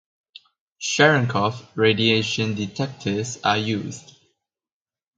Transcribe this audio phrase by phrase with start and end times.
[0.81, 4.17] Cherenkov radiation detectors are used.